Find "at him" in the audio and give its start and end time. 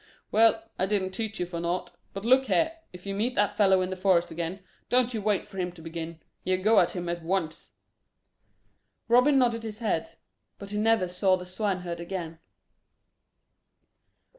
6.79-7.07